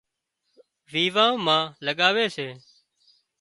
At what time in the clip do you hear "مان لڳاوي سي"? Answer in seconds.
1.45-2.47